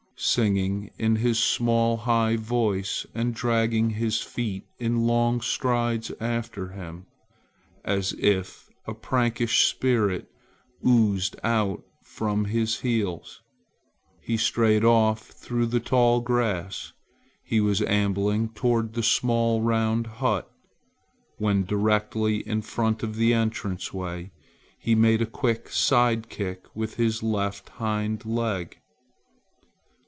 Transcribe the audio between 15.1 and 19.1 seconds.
through the tall grass. He was ambling toward the